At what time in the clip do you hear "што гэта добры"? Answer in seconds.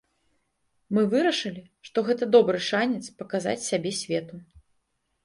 1.87-2.57